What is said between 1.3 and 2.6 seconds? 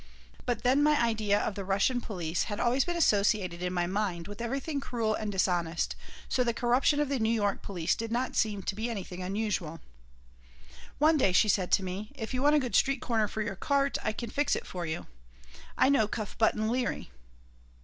of the Russian police had